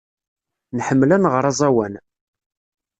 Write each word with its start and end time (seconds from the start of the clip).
Nḥemmel 0.77 1.09
ad 1.15 1.19
nɣer 1.21 1.43
aẓawan. 1.51 1.93